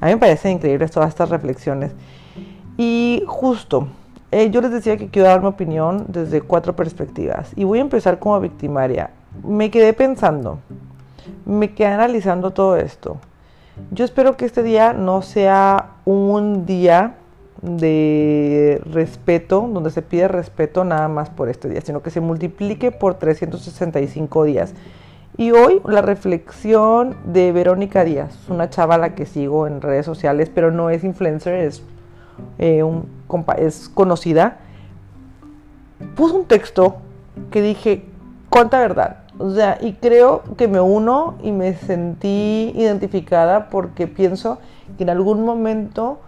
A 0.00 0.06
mí 0.06 0.12
me 0.12 0.18
parecen 0.18 0.52
increíbles 0.52 0.90
todas 0.90 1.08
estas 1.08 1.30
reflexiones. 1.30 1.92
Y 2.76 3.22
justo 3.26 3.88
eh, 4.36 4.50
yo 4.50 4.60
les 4.60 4.70
decía 4.70 4.98
que 4.98 5.08
quiero 5.08 5.28
dar 5.28 5.40
mi 5.40 5.46
opinión 5.46 6.04
desde 6.08 6.42
cuatro 6.42 6.76
perspectivas 6.76 7.52
y 7.56 7.64
voy 7.64 7.78
a 7.78 7.80
empezar 7.80 8.18
como 8.18 8.38
victimaria. 8.38 9.08
Me 9.42 9.70
quedé 9.70 9.94
pensando, 9.94 10.58
me 11.46 11.72
quedé 11.72 11.88
analizando 11.88 12.50
todo 12.50 12.76
esto. 12.76 13.16
Yo 13.92 14.04
espero 14.04 14.36
que 14.36 14.44
este 14.44 14.62
día 14.62 14.92
no 14.92 15.22
sea 15.22 15.92
un 16.04 16.66
día 16.66 17.14
de 17.62 18.82
respeto, 18.84 19.66
donde 19.72 19.90
se 19.90 20.02
pide 20.02 20.28
respeto 20.28 20.84
nada 20.84 21.08
más 21.08 21.30
por 21.30 21.48
este 21.48 21.70
día, 21.70 21.80
sino 21.80 22.02
que 22.02 22.10
se 22.10 22.20
multiplique 22.20 22.92
por 22.92 23.14
365 23.14 24.44
días. 24.44 24.74
Y 25.38 25.52
hoy 25.52 25.80
la 25.86 26.02
reflexión 26.02 27.16
de 27.24 27.52
Verónica 27.52 28.04
Díaz, 28.04 28.36
una 28.50 28.68
chava 28.68 28.96
a 28.96 28.98
la 28.98 29.14
que 29.14 29.24
sigo 29.24 29.66
en 29.66 29.80
redes 29.80 30.04
sociales, 30.04 30.50
pero 30.54 30.70
no 30.70 30.90
es 30.90 31.04
influencer, 31.04 31.54
es, 31.54 31.82
eh, 32.58 32.82
es 33.58 33.88
conocida, 33.88 34.58
puso 36.14 36.36
un 36.36 36.44
texto 36.44 36.96
que 37.50 37.62
dije, 37.62 38.04
cuánta 38.48 38.78
verdad. 38.78 39.18
O 39.38 39.50
sea, 39.50 39.78
y 39.80 39.94
creo 39.94 40.42
que 40.56 40.66
me 40.66 40.80
uno 40.80 41.34
y 41.42 41.52
me 41.52 41.74
sentí 41.74 42.72
identificada 42.74 43.68
porque 43.68 44.06
pienso 44.06 44.58
que 44.96 45.04
en 45.04 45.10
algún 45.10 45.44
momento 45.44 46.20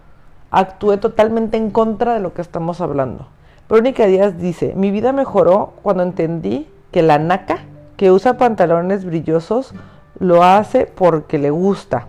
actué 0.50 0.98
totalmente 0.98 1.56
en 1.56 1.70
contra 1.70 2.14
de 2.14 2.20
lo 2.20 2.34
que 2.34 2.42
estamos 2.42 2.80
hablando. 2.80 3.26
Verónica 3.68 4.06
Díaz 4.06 4.38
dice, 4.38 4.74
mi 4.76 4.90
vida 4.90 5.12
mejoró 5.12 5.72
cuando 5.82 6.02
entendí 6.02 6.68
que 6.90 7.02
la 7.02 7.18
naca 7.18 7.60
que 7.96 8.10
usa 8.10 8.36
pantalones 8.38 9.04
brillosos 9.04 9.74
lo 10.18 10.42
hace 10.42 10.86
porque 10.86 11.38
le 11.38 11.50
gusta 11.50 12.06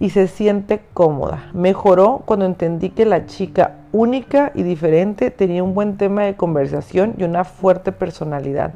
y 0.00 0.10
se 0.10 0.26
siente 0.26 0.82
cómoda. 0.92 1.50
Mejoró 1.52 2.22
cuando 2.24 2.46
entendí 2.46 2.90
que 2.90 3.06
la 3.06 3.26
chica 3.26 3.76
única 3.92 4.52
y 4.54 4.62
diferente 4.62 5.30
tenía 5.30 5.62
un 5.62 5.74
buen 5.74 5.96
tema 5.96 6.22
de 6.22 6.34
conversación 6.34 7.14
y 7.18 7.24
una 7.24 7.44
fuerte 7.44 7.92
personalidad. 7.92 8.74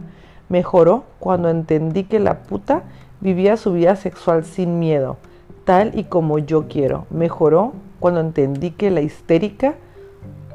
Mejoró 0.49 1.05
cuando 1.19 1.51
entendí 1.51 2.05
que 2.05 2.21
la 2.21 2.39
puta 2.43 2.83
vivía 3.21 3.57
su 3.57 3.73
vida 3.73 3.97
sexual 3.97 4.45
sin 4.45 4.79
miedo, 4.79 5.17
tal 5.65 5.99
y 5.99 6.05
como 6.05 6.39
yo 6.39 6.69
quiero. 6.69 7.07
Mejoró 7.11 7.73
cuando 8.01 8.21
entendí 8.21 8.71
que 8.71 8.91
la 8.91 9.01
histérica 9.01 9.75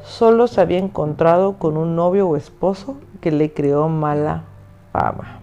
solo 0.03 0.47
se 0.47 0.61
había 0.61 0.79
encontrado 0.79 1.57
con 1.57 1.77
un 1.77 1.95
novio 1.95 2.27
o 2.27 2.35
esposo 2.35 2.97
que 3.21 3.31
le 3.31 3.53
creó 3.53 3.89
mala 3.89 4.43
fama. 4.91 5.39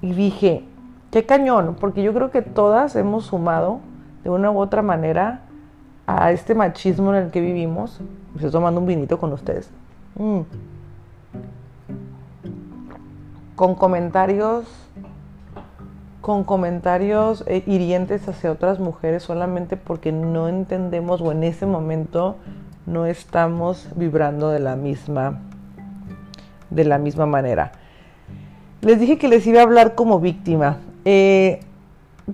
Y 0.00 0.12
dije, 0.12 0.64
qué 1.10 1.24
cañón, 1.24 1.76
porque 1.78 2.02
yo 2.02 2.12
creo 2.12 2.30
que 2.30 2.42
todas 2.42 2.96
hemos 2.96 3.26
sumado 3.26 3.80
de 4.24 4.30
una 4.30 4.50
u 4.50 4.58
otra 4.58 4.82
manera 4.82 5.42
a 6.06 6.32
este 6.32 6.54
machismo 6.54 7.14
en 7.14 7.24
el 7.24 7.30
que 7.30 7.40
vivimos. 7.40 8.00
Estoy 8.34 8.50
tomando 8.50 8.80
un 8.80 8.86
vinito 8.86 9.18
con 9.18 9.32
ustedes. 9.32 9.70
Mm. 10.16 10.40
Con 13.56 13.74
comentarios 13.74 14.88
con 16.20 16.44
comentarios 16.44 17.42
eh, 17.46 17.62
hirientes 17.66 18.28
hacia 18.28 18.52
otras 18.52 18.80
mujeres 18.80 19.22
solamente 19.22 19.78
porque 19.78 20.12
no 20.12 20.48
entendemos 20.48 21.22
o 21.22 21.32
en 21.32 21.42
ese 21.42 21.64
momento 21.64 22.36
no 22.84 23.06
estamos 23.06 23.88
vibrando 23.96 24.50
de 24.50 24.58
la 24.58 24.76
misma 24.76 25.40
de 26.68 26.84
la 26.84 26.98
misma 26.98 27.24
manera. 27.24 27.72
Les 28.82 29.00
dije 29.00 29.16
que 29.16 29.28
les 29.28 29.46
iba 29.46 29.60
a 29.60 29.62
hablar 29.62 29.94
como 29.94 30.20
víctima. 30.20 30.76
Eh, 31.04 31.60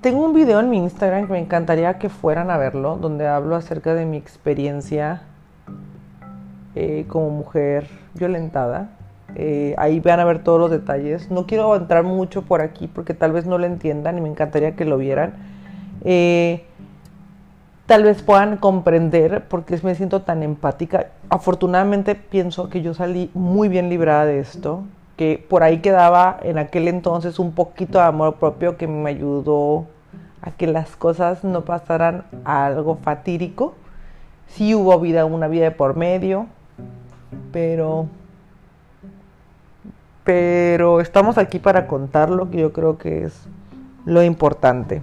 tengo 0.01 0.25
un 0.25 0.35
video 0.35 0.61
en 0.61 0.71
mi 0.71 0.79
Instagram 0.79 1.27
que 1.27 1.33
me 1.33 1.39
encantaría 1.39 1.99
que 1.99 2.09
fueran 2.09 2.51
a 2.51 2.57
verlo, 2.57 2.97
donde 2.97 3.29
hablo 3.29 3.57
acerca 3.57 3.95
de 3.95 4.07
mi 4.07 4.17
experiencia 4.17 5.23
eh, 6.75 7.05
como 7.09 7.31
mujer 7.31 7.87
violentada. 8.15 8.91
Eh, 9.37 9.75
ahí 9.79 10.01
van 10.01 10.21
a 10.21 10.25
ver 10.25 10.43
todos 10.43 10.59
los 10.59 10.71
detalles. 10.71 11.31
No 11.31 11.47
quiero 11.47 11.75
entrar 11.77 12.05
mucho 12.05 12.43
por 12.43 12.61
aquí 12.61 12.89
porque 12.89 13.15
tal 13.15 13.33
vez 13.33 13.47
no 13.47 13.59
lo 13.59 13.67
entiendan 13.67 14.19
y 14.19 14.21
me 14.21 14.29
encantaría 14.29 14.75
que 14.77 14.85
lo 14.85 14.99
vieran. 14.99 15.35
tal 17.87 18.03
vez 18.03 18.23
puedan 18.23 18.57
comprender 18.57 19.47
por 19.49 19.65
qué 19.65 19.79
me 19.83 19.95
siento 19.95 20.23
tan 20.23 20.43
empática. 20.43 21.09
Afortunadamente 21.29 22.15
pienso 22.15 22.69
que 22.69 22.83
yo 22.83 22.95
salí 22.95 23.31
muy 23.35 23.69
bien 23.69 23.89
librada 23.89 24.27
de 24.27 24.41
esto 24.41 24.85
que 25.17 25.45
por 25.49 25.63
ahí 25.63 25.79
quedaba 25.79 26.39
en 26.43 26.59
aquel 26.59 26.89
entonces 26.89 27.39
un 27.39 27.53
poquito 27.53 27.99
de 27.99 28.05
amor 28.05 28.35
propio 28.37 28.77
que 28.77 28.87
me 28.87 29.11
ayudó 29.11 29.87
a 30.43 30.51
que 30.51 30.67
las 30.67 30.97
cosas 30.97 31.45
no 31.45 31.65
pasaran 31.65 32.25
a 32.45 32.67
algo 32.67 32.97
fatídico. 32.97 33.75
Sí 34.49 34.75
hubo 34.75 34.99
vida, 35.01 35.25
una 35.25 35.49
vida 35.49 35.65
de 35.65 35.71
por 35.71 35.97
medio, 35.97 36.47
pero 37.53 38.09
pero 40.25 41.01
estamos 41.01 41.37
aquí 41.37 41.59
para 41.59 41.87
contarlo, 41.87 42.51
que 42.51 42.59
yo 42.59 42.73
creo 42.73 42.97
que 42.97 43.25
es 43.25 43.47
lo 44.07 44.23
importante. 44.23 45.03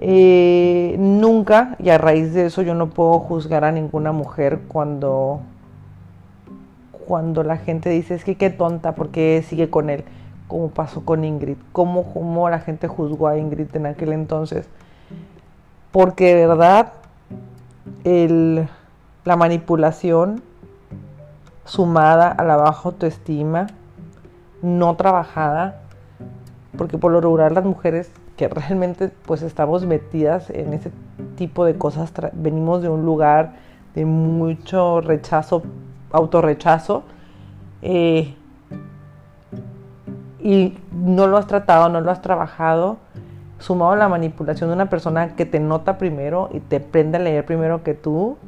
Eh, 0.00 0.96
nunca, 0.98 1.76
y 1.78 1.90
a 1.90 1.98
raíz 1.98 2.34
de 2.34 2.46
eso 2.46 2.62
yo 2.62 2.74
no 2.74 2.90
puedo 2.90 3.20
juzgar 3.20 3.64
a 3.64 3.70
ninguna 3.70 4.10
mujer 4.10 4.60
cuando 4.66 5.40
cuando 7.10 7.42
la 7.42 7.56
gente 7.56 7.90
dice 7.90 8.14
es 8.14 8.22
que 8.22 8.36
qué 8.36 8.50
tonta 8.50 8.94
porque 8.94 9.44
sigue 9.44 9.68
con 9.68 9.90
él, 9.90 10.04
como 10.46 10.68
pasó 10.70 11.04
con 11.04 11.24
Ingrid, 11.24 11.56
cómo, 11.72 12.48
la 12.48 12.60
gente 12.60 12.86
juzgó 12.86 13.26
a 13.26 13.36
Ingrid 13.36 13.74
en 13.74 13.86
aquel 13.86 14.12
entonces. 14.12 14.68
Porque 15.90 16.36
de 16.36 16.46
verdad 16.46 16.92
el, 18.04 18.68
la 19.24 19.34
manipulación 19.34 20.40
sumada 21.64 22.30
a 22.30 22.44
la 22.44 22.54
baja 22.54 22.80
autoestima, 22.84 23.66
no 24.62 24.94
trabajada, 24.94 25.80
porque 26.78 26.96
por 26.96 27.10
lo 27.10 27.20
regular 27.20 27.50
las 27.50 27.64
mujeres 27.64 28.12
que 28.36 28.46
realmente 28.46 29.10
pues 29.26 29.42
estamos 29.42 29.84
metidas 29.84 30.48
en 30.50 30.74
ese 30.74 30.92
tipo 31.34 31.64
de 31.64 31.74
cosas, 31.74 32.12
venimos 32.34 32.82
de 32.82 32.88
un 32.88 33.04
lugar 33.04 33.54
de 33.96 34.04
mucho 34.04 35.00
rechazo 35.00 35.64
autorrechazo 36.12 37.04
eh, 37.82 38.34
y 40.42 40.78
no 40.92 41.26
lo 41.26 41.36
has 41.36 41.46
tratado, 41.46 41.88
no 41.88 42.00
lo 42.00 42.10
has 42.10 42.22
trabajado, 42.22 42.98
sumado 43.58 43.92
a 43.92 43.96
la 43.96 44.08
manipulación 44.08 44.70
de 44.70 44.74
una 44.74 44.88
persona 44.88 45.36
que 45.36 45.46
te 45.46 45.60
nota 45.60 45.98
primero 45.98 46.48
y 46.52 46.60
te 46.60 46.80
prende 46.80 47.18
a 47.18 47.20
leer 47.20 47.44
primero 47.44 47.82
que 47.82 47.94
tú, 47.94 48.38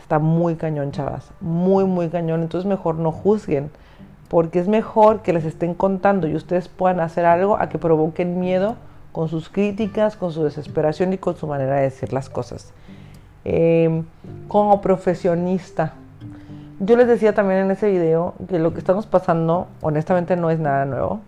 está 0.00 0.18
muy 0.18 0.56
cañón, 0.56 0.92
chavas, 0.92 1.30
muy, 1.40 1.84
muy 1.84 2.08
cañón. 2.08 2.42
Entonces 2.42 2.68
mejor 2.68 2.96
no 2.96 3.12
juzguen, 3.12 3.70
porque 4.28 4.58
es 4.58 4.68
mejor 4.68 5.20
que 5.20 5.32
les 5.32 5.44
estén 5.44 5.74
contando 5.74 6.26
y 6.26 6.34
ustedes 6.34 6.68
puedan 6.68 7.00
hacer 7.00 7.26
algo 7.26 7.56
a 7.58 7.68
que 7.68 7.78
provoquen 7.78 8.40
miedo 8.40 8.76
con 9.12 9.28
sus 9.28 9.50
críticas, 9.50 10.16
con 10.16 10.32
su 10.32 10.42
desesperación 10.42 11.12
y 11.12 11.18
con 11.18 11.36
su 11.36 11.46
manera 11.46 11.76
de 11.76 11.82
decir 11.82 12.12
las 12.12 12.30
cosas. 12.30 12.72
Eh, 13.44 14.02
como 14.48 14.80
profesionista, 14.80 15.94
yo 16.84 16.96
les 16.96 17.06
decía 17.06 17.32
también 17.32 17.60
en 17.60 17.70
ese 17.70 17.88
video 17.88 18.34
que 18.48 18.58
lo 18.58 18.72
que 18.72 18.80
estamos 18.80 19.06
pasando 19.06 19.68
honestamente 19.82 20.34
no 20.34 20.50
es 20.50 20.58
nada 20.58 20.84
nuevo. 20.84 21.20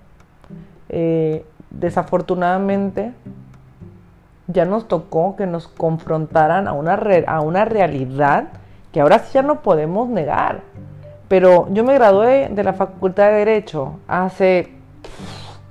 Eh, 0.88 1.46
desafortunadamente 1.70 3.12
ya 4.49 4.64
nos 4.64 4.88
tocó 4.88 5.37
que 5.37 5.46
nos 5.46 5.68
confrontaran 5.68 6.66
a 6.66 6.73
una, 6.73 7.00
a 7.28 7.40
una 7.40 7.64
realidad 7.64 8.49
que 8.92 9.00
ahora 9.00 9.20
sí 9.20 9.34
ya 9.34 9.42
no 9.42 9.62
podemos 9.62 10.08
negar. 10.08 10.62
Pero 11.28 11.68
yo 11.70 11.84
me 11.84 11.94
gradué 11.94 12.49
de 12.50 12.64
la 12.64 12.73
Facultad 12.73 13.28
de 13.28 13.34
Derecho 13.34 14.00
hace, 14.08 14.73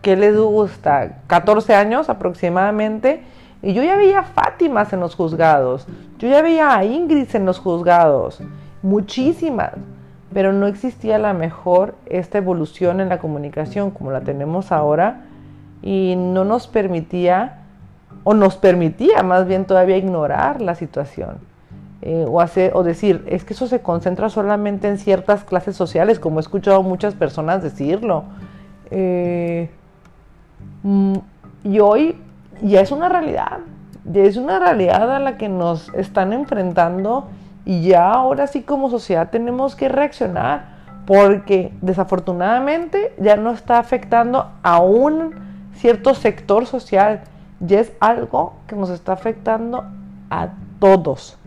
¿qué 0.01 0.15
les 0.15 0.37
gusta? 0.37 1.17
14 1.27 1.75
años 1.75 2.09
aproximadamente. 2.09 3.21
Y 3.61 3.73
yo 3.73 3.83
ya 3.83 3.97
veía 3.97 4.23
Fátimas 4.23 4.93
en 4.93 5.01
los 5.01 5.15
juzgados. 5.15 5.85
Yo 6.19 6.29
ya 6.29 6.41
veía 6.41 6.73
a 6.73 6.85
Ingrid 6.85 7.35
en 7.35 7.45
los 7.45 7.59
juzgados 7.59 8.41
muchísimas, 8.83 9.71
pero 10.33 10.53
no 10.53 10.67
existía 10.67 11.17
la 11.17 11.33
mejor 11.33 11.95
esta 12.05 12.37
evolución 12.37 12.99
en 12.99 13.09
la 13.09 13.19
comunicación 13.19 13.91
como 13.91 14.11
la 14.11 14.21
tenemos 14.21 14.71
ahora 14.71 15.21
y 15.81 16.15
no 16.17 16.45
nos 16.45 16.67
permitía, 16.67 17.59
o 18.23 18.33
nos 18.33 18.55
permitía 18.55 19.23
más 19.23 19.47
bien 19.47 19.65
todavía 19.65 19.97
ignorar 19.97 20.61
la 20.61 20.75
situación. 20.75 21.37
Eh, 22.05 22.25
o, 22.27 22.41
hacer, 22.41 22.71
o 22.75 22.83
decir, 22.83 23.23
es 23.27 23.45
que 23.45 23.53
eso 23.53 23.65
se 23.65 23.81
concentra 23.81 24.27
solamente 24.27 24.89
en 24.89 24.97
ciertas 24.97 25.45
clases 25.45 25.77
sociales, 25.77 26.19
como 26.19 26.39
he 26.39 26.41
escuchado 26.41 26.83
muchas 26.83 27.15
personas 27.15 27.63
decirlo. 27.63 28.25
Eh, 28.91 29.69
mm, 30.83 31.13
y 31.63 31.79
hoy 31.79 32.17
ya 32.61 32.81
es 32.81 32.91
una 32.91 33.07
realidad, 33.07 33.59
ya 34.11 34.23
es 34.23 34.35
una 34.35 34.59
realidad 34.59 35.15
a 35.15 35.19
la 35.19 35.37
que 35.37 35.47
nos 35.47 35.93
están 35.93 36.33
enfrentando 36.33 37.29
y 37.65 37.83
ya 37.83 38.11
ahora 38.11 38.47
sí 38.47 38.61
como 38.61 38.89
sociedad 38.89 39.29
tenemos 39.29 39.75
que 39.75 39.89
reaccionar 39.89 40.73
porque 41.05 41.73
desafortunadamente 41.81 43.13
ya 43.17 43.35
no 43.35 43.51
está 43.51 43.79
afectando 43.79 44.51
a 44.63 44.79
un 44.79 45.35
cierto 45.75 46.13
sector 46.13 46.65
social, 46.65 47.21
ya 47.59 47.79
es 47.79 47.91
algo 47.99 48.53
que 48.67 48.75
nos 48.75 48.89
está 48.89 49.13
afectando 49.13 49.85
a 50.29 50.49
todos, 50.79 51.37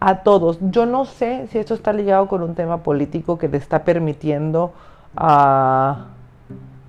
a 0.00 0.16
todos. 0.22 0.58
Yo 0.60 0.86
no 0.86 1.04
sé 1.04 1.46
si 1.48 1.58
esto 1.58 1.74
está 1.74 1.92
ligado 1.92 2.28
con 2.28 2.42
un 2.42 2.54
tema 2.54 2.82
político 2.82 3.38
que 3.38 3.48
le 3.48 3.58
está 3.58 3.84
permitiendo 3.84 4.72
a, 5.16 6.06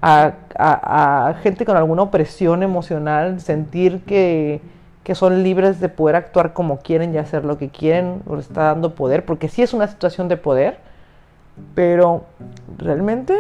a, 0.02 1.34
gente 1.42 1.66
con 1.66 1.76
alguna 1.76 2.04
opresión 2.04 2.64
emocional 2.64 3.42
sentir 3.42 4.02
que, 4.06 4.62
que, 5.10 5.16
son 5.16 5.42
libres 5.42 5.80
de 5.80 5.90
poder 5.90 6.16
actuar 6.16 6.54
como 6.54 6.78
quieren 6.78 7.16
y 7.16 7.18
hacer 7.18 7.44
lo 7.44 7.58
que 7.58 7.70
quieren, 7.70 8.22
o 8.28 8.38
está 8.38 8.66
dando 8.66 8.94
poder, 8.94 9.26
porque 9.26 9.50
sí 9.50 9.64
es 9.64 9.74
una 9.74 9.88
situación 9.88 10.28
de 10.28 10.38
poder, 10.38 10.78
pero 11.74 12.26
realmente 12.78 13.36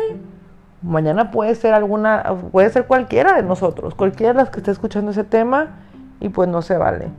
mañana 0.82 1.30
puede 1.30 1.54
ser 1.54 1.76
alguna, 1.76 2.24
puede 2.52 2.72
ser 2.72 2.88
cualquiera 2.88 3.34
de 3.34 3.44
nosotros, 3.44 3.94
cualquiera 3.94 4.34
de 4.34 4.40
las 4.40 4.50
que 4.50 4.62
esté 4.62 4.72
escuchando 4.72 5.12
ese 5.12 5.24
tema, 5.24 5.68
y 6.20 6.30
pues 6.30 6.50
no 6.50 6.64
se 6.64 6.76
vale. 6.76 7.10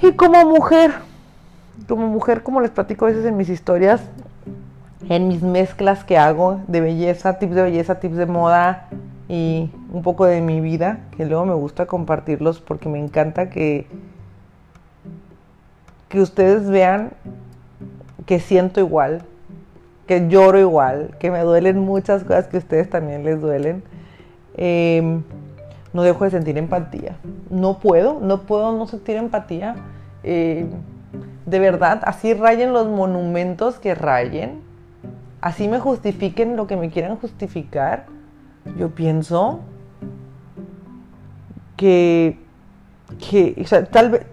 Y 0.00 0.12
como 0.12 0.46
mujer, 0.46 0.92
como 1.86 2.06
mujer, 2.06 2.42
como 2.42 2.62
les 2.62 2.70
platico 2.70 3.04
a 3.04 3.08
veces 3.08 3.26
en 3.26 3.36
mis 3.36 3.50
historias, 3.50 4.00
en 5.10 5.28
mis 5.28 5.42
mezclas 5.42 6.02
que 6.02 6.16
hago 6.16 6.62
de 6.66 6.80
belleza, 6.80 7.38
tips 7.38 7.54
de 7.54 7.62
belleza, 7.62 8.00
tips 8.00 8.16
de 8.16 8.24
moda 8.24 8.88
y 9.28 9.70
un 9.92 10.02
poco 10.02 10.24
de 10.24 10.40
mi 10.40 10.60
vida, 10.60 11.00
que 11.16 11.26
luego 11.26 11.44
me 11.44 11.54
gusta 11.54 11.86
compartirlos 11.86 12.60
porque 12.60 12.88
me 12.88 12.98
encanta 12.98 13.50
que, 13.50 13.86
que 16.08 16.20
ustedes 16.20 16.68
vean 16.68 17.10
que 18.24 18.40
siento 18.40 18.80
igual, 18.80 19.22
que 20.06 20.28
lloro 20.28 20.58
igual, 20.58 21.14
que 21.18 21.30
me 21.30 21.40
duelen 21.40 21.78
muchas 21.78 22.24
cosas 22.24 22.46
que 22.48 22.56
a 22.56 22.60
ustedes 22.60 22.88
también 22.88 23.24
les 23.24 23.40
duelen. 23.40 23.82
Em, 24.56 25.22
no 25.92 26.02
dejo 26.02 26.24
de 26.24 26.30
sentir 26.30 26.56
empatía. 26.58 27.16
No 27.50 27.78
puedo, 27.78 28.20
no 28.20 28.42
puedo 28.42 28.76
no 28.76 28.86
sentir 28.86 29.16
empatía. 29.16 29.76
Eh, 30.22 30.66
de 31.46 31.58
verdad, 31.58 32.02
así 32.04 32.34
rayen 32.34 32.72
los 32.72 32.86
monumentos 32.88 33.78
que 33.78 33.94
rayen, 33.94 34.60
así 35.40 35.68
me 35.68 35.78
justifiquen 35.78 36.56
lo 36.56 36.66
que 36.66 36.76
me 36.76 36.90
quieran 36.90 37.16
justificar, 37.16 38.04
yo 38.76 38.90
pienso 38.90 39.60
que, 41.76 42.38
que 43.18 43.64
tal 43.90 44.10
vez, 44.10 44.26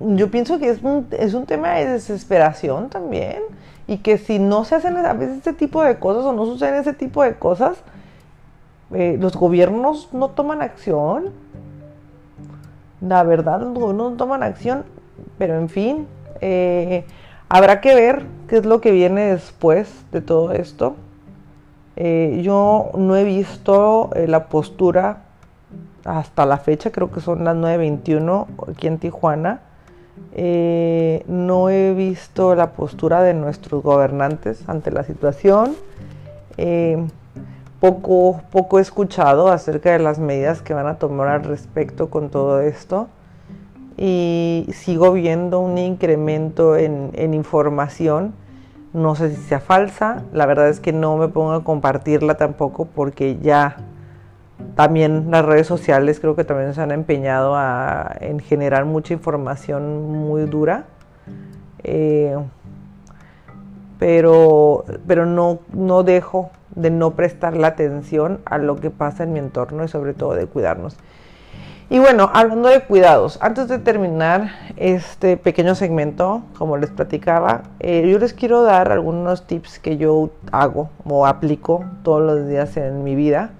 yo 0.00 0.30
pienso 0.30 0.58
que 0.58 0.70
es 0.70 0.82
un, 0.82 1.06
es 1.12 1.34
un 1.34 1.46
tema 1.46 1.74
de 1.74 1.86
desesperación 1.86 2.88
también 2.88 3.42
y 3.86 3.98
que 3.98 4.18
si 4.18 4.38
no 4.38 4.64
se 4.64 4.76
hacen 4.76 4.96
a 4.96 5.12
veces 5.12 5.38
este 5.38 5.52
tipo 5.52 5.82
de 5.82 5.98
cosas 5.98 6.24
o 6.24 6.32
no 6.32 6.46
suceden 6.46 6.74
ese 6.74 6.92
tipo 6.92 7.22
de 7.22 7.34
cosas, 7.34 7.82
eh, 8.92 9.16
los 9.20 9.36
gobiernos 9.36 10.12
no 10.12 10.30
toman 10.30 10.62
acción. 10.62 11.30
La 13.00 13.22
verdad, 13.22 13.60
los 13.60 13.74
gobiernos 13.74 14.12
no 14.12 14.16
toman 14.16 14.42
acción, 14.42 14.84
pero 15.38 15.56
en 15.56 15.68
fin, 15.68 16.06
eh, 16.40 17.04
habrá 17.48 17.80
que 17.80 17.94
ver 17.94 18.26
qué 18.46 18.58
es 18.58 18.66
lo 18.66 18.80
que 18.80 18.90
viene 18.90 19.32
después 19.32 19.92
de 20.12 20.20
todo 20.20 20.52
esto. 20.52 20.96
Eh, 21.96 22.40
yo 22.42 22.90
no 22.96 23.16
he 23.16 23.24
visto 23.24 24.10
eh, 24.14 24.26
la 24.26 24.46
postura 24.46 25.24
hasta 26.04 26.46
la 26.46 26.58
fecha, 26.58 26.90
creo 26.90 27.10
que 27.10 27.20
son 27.20 27.44
las 27.44 27.56
9.21 27.56 28.46
aquí 28.70 28.86
en 28.86 28.98
Tijuana. 28.98 29.60
no 31.26 31.70
he 31.70 31.94
visto 31.94 32.54
la 32.54 32.72
postura 32.72 33.22
de 33.22 33.34
nuestros 33.34 33.82
gobernantes 33.82 34.66
ante 34.68 34.90
la 34.90 35.04
situación. 35.04 35.74
poco, 37.80 38.40
poco 38.50 38.78
he 38.78 38.82
escuchado 38.82 39.48
acerca 39.48 39.92
de 39.92 39.98
las 39.98 40.18
medidas 40.18 40.62
que 40.62 40.74
van 40.74 40.86
a 40.86 40.98
tomar 40.98 41.28
al 41.28 41.44
respecto 41.44 42.08
con 42.08 42.30
todo 42.30 42.60
esto 42.60 43.08
y 44.00 44.66
sigo 44.72 45.12
viendo 45.12 45.60
un 45.60 45.76
incremento 45.76 46.74
en, 46.74 47.34
información. 47.34 48.32
No 48.92 49.14
sé 49.14 49.30
si 49.30 49.42
sea 49.42 49.60
falsa, 49.60 50.24
la 50.32 50.46
verdad 50.46 50.68
es 50.68 50.80
que 50.80 50.92
no 50.92 51.16
me 51.16 51.28
pongo 51.28 51.52
a 51.52 51.62
compartirla 51.62 52.34
tampoco 52.34 52.86
porque 52.86 53.38
ya 53.38 53.76
también 54.74 55.30
las 55.30 55.44
redes 55.44 55.66
sociales 55.66 56.18
creo 56.20 56.34
que 56.34 56.44
también 56.44 56.74
se 56.74 56.80
han 56.80 56.90
empeñado 56.90 57.56
en 58.20 58.40
generar 58.40 58.84
mucha 58.84 59.14
información 59.14 60.10
muy 60.10 60.42
dura. 60.46 60.86
Eh, 61.84 62.36
pero, 63.98 64.84
pero 65.06 65.26
no, 65.26 65.60
no 65.72 66.02
dejo 66.02 66.50
de 66.74 66.90
no 66.90 67.12
prestar 67.12 67.56
la 67.56 67.68
atención 67.68 68.40
a 68.44 68.58
lo 68.58 68.76
que 68.76 68.90
pasa 68.90 69.24
en 69.24 69.32
mi 69.32 69.38
entorno 69.38 69.84
y 69.84 69.88
sobre 69.88 70.14
todo 70.14 70.34
de 70.34 70.46
cuidarnos. 70.46 70.96
Y 71.92 71.98
bueno, 71.98 72.30
hablando 72.32 72.68
de 72.68 72.82
cuidados, 72.82 73.36
antes 73.42 73.66
de 73.66 73.80
terminar 73.80 74.52
este 74.76 75.36
pequeño 75.36 75.74
segmento, 75.74 76.44
como 76.56 76.76
les 76.76 76.88
platicaba, 76.88 77.64
eh, 77.80 78.08
yo 78.08 78.20
les 78.20 78.32
quiero 78.32 78.62
dar 78.62 78.92
algunos 78.92 79.48
tips 79.48 79.80
que 79.80 79.96
yo 79.96 80.30
hago 80.52 80.88
o 81.04 81.26
aplico 81.26 81.84
todos 82.04 82.22
los 82.22 82.46
días 82.46 82.76
en 82.76 83.02
mi 83.02 83.16
vida. 83.16 83.50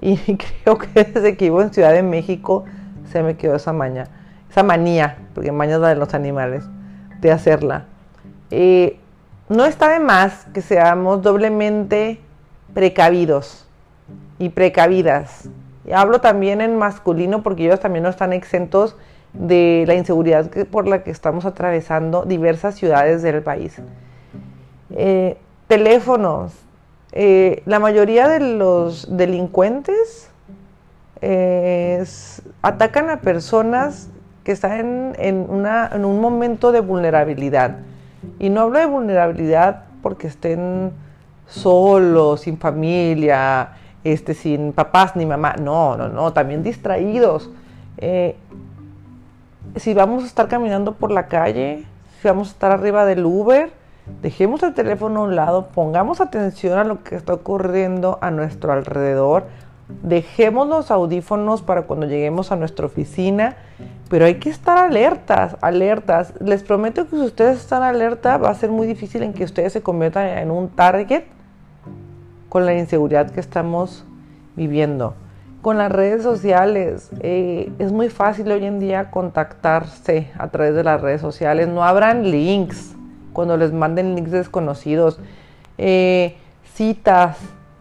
Y 0.00 0.16
creo 0.62 0.78
que 0.78 1.04
desde 1.04 1.36
que 1.36 1.44
vivo 1.44 1.60
en 1.60 1.70
Ciudad 1.70 1.92
de 1.92 2.02
México 2.02 2.64
se 3.12 3.22
me 3.22 3.36
quedó 3.36 3.56
esa 3.56 3.74
maña, 3.74 4.08
esa 4.48 4.62
manía, 4.62 5.18
porque 5.34 5.52
maña 5.52 5.74
es 5.74 5.80
la 5.82 5.88
de 5.88 5.96
los 5.96 6.14
animales, 6.14 6.64
de 7.20 7.30
hacerla. 7.30 7.84
Eh, 8.50 8.98
no 9.50 9.66
está 9.66 9.90
de 9.90 10.00
más 10.00 10.46
que 10.54 10.62
seamos 10.62 11.20
doblemente 11.20 12.20
precavidos 12.72 13.66
y 14.38 14.48
precavidas 14.48 15.50
Hablo 15.94 16.20
también 16.20 16.60
en 16.60 16.76
masculino 16.76 17.42
porque 17.42 17.64
ellos 17.64 17.80
también 17.80 18.02
no 18.02 18.08
están 18.08 18.32
exentos 18.32 18.96
de 19.32 19.84
la 19.86 19.94
inseguridad 19.94 20.50
por 20.70 20.86
la 20.86 21.02
que 21.02 21.10
estamos 21.10 21.44
atravesando 21.44 22.24
diversas 22.24 22.74
ciudades 22.74 23.22
del 23.22 23.42
país. 23.42 23.80
Eh, 24.90 25.36
teléfonos. 25.68 26.52
Eh, 27.12 27.62
la 27.66 27.78
mayoría 27.78 28.28
de 28.28 28.40
los 28.40 29.16
delincuentes 29.16 30.30
eh, 31.22 32.04
atacan 32.62 33.10
a 33.10 33.20
personas 33.20 34.08
que 34.44 34.52
están 34.52 35.14
en, 35.18 35.66
en 35.92 36.04
un 36.04 36.20
momento 36.20 36.72
de 36.72 36.80
vulnerabilidad. 36.80 37.78
Y 38.38 38.48
no 38.50 38.62
hablo 38.62 38.78
de 38.78 38.86
vulnerabilidad 38.86 39.84
porque 40.02 40.26
estén 40.26 40.92
solos, 41.46 42.42
sin 42.42 42.58
familia, 42.58 43.70
este, 44.04 44.34
sin 44.34 44.72
papás 44.72 45.16
ni 45.16 45.26
mamá. 45.26 45.54
No, 45.60 45.96
no, 45.96 46.08
no, 46.08 46.32
también 46.32 46.62
distraídos. 46.62 47.50
Eh, 47.98 48.36
si 49.76 49.94
vamos 49.94 50.24
a 50.24 50.26
estar 50.26 50.48
caminando 50.48 50.92
por 50.92 51.10
la 51.10 51.26
calle, 51.26 51.84
si 52.20 52.28
vamos 52.28 52.48
a 52.48 52.50
estar 52.52 52.70
arriba 52.70 53.04
del 53.04 53.24
Uber, 53.24 53.70
dejemos 54.22 54.62
el 54.62 54.74
teléfono 54.74 55.20
a 55.20 55.24
un 55.24 55.36
lado, 55.36 55.68
pongamos 55.74 56.20
atención 56.20 56.78
a 56.78 56.84
lo 56.84 57.02
que 57.02 57.16
está 57.16 57.34
ocurriendo 57.34 58.18
a 58.22 58.30
nuestro 58.30 58.72
alrededor, 58.72 59.44
dejemos 60.02 60.66
los 60.68 60.90
audífonos 60.90 61.62
para 61.62 61.82
cuando 61.82 62.06
lleguemos 62.06 62.52
a 62.52 62.56
nuestra 62.56 62.86
oficina, 62.86 63.56
pero 64.08 64.24
hay 64.24 64.36
que 64.36 64.50
estar 64.50 64.78
alertas, 64.78 65.56
alertas. 65.60 66.34
Les 66.40 66.62
prometo 66.62 67.04
que 67.08 67.16
si 67.16 67.22
ustedes 67.22 67.58
están 67.58 67.82
alerta 67.82 68.38
va 68.38 68.50
a 68.50 68.54
ser 68.54 68.70
muy 68.70 68.86
difícil 68.86 69.22
en 69.22 69.32
que 69.32 69.44
ustedes 69.44 69.72
se 69.72 69.82
conviertan 69.82 70.26
en 70.26 70.50
un 70.50 70.68
target 70.68 71.24
con 72.56 72.64
la 72.64 72.72
inseguridad 72.72 73.30
que 73.32 73.40
estamos 73.40 74.02
viviendo. 74.54 75.12
Con 75.60 75.76
las 75.76 75.92
redes 75.92 76.22
sociales, 76.22 77.10
eh, 77.20 77.70
es 77.78 77.92
muy 77.92 78.08
fácil 78.08 78.50
hoy 78.50 78.64
en 78.64 78.80
día 78.80 79.10
contactarse 79.10 80.30
a 80.38 80.48
través 80.48 80.74
de 80.74 80.82
las 80.82 81.02
redes 81.02 81.20
sociales. 81.20 81.68
No 81.68 81.84
abran 81.84 82.30
links 82.30 82.94
cuando 83.34 83.58
les 83.58 83.74
manden 83.74 84.14
links 84.14 84.30
desconocidos. 84.30 85.20
Eh, 85.76 86.38
citas 86.72 87.36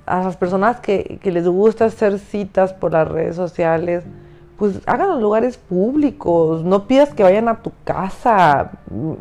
a 0.06 0.24
las 0.24 0.36
personas 0.36 0.82
que, 0.82 1.22
les 1.24 1.48
gusta 1.48 1.86
hacer 1.86 2.20
citas 2.20 2.74
por 2.74 2.92
las 2.92 3.08
redes 3.08 3.38
sociales, 3.38 4.04
pues 4.58 4.82
hagan 4.88 5.08
los 5.08 5.22
lugares 5.22 5.56
públicos. 5.56 6.66
No 6.66 6.86
pidas 6.86 7.14
que 7.14 7.24
vayan 7.24 7.48
a 7.48 7.62
tu 7.62 7.72
casa. 7.86 8.72